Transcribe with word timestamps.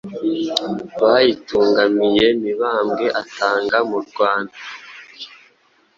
Bayitungamiye 1.01 2.25
Mibambwe 2.41 3.05
atanga 3.21 3.77
murwanda 3.89 4.55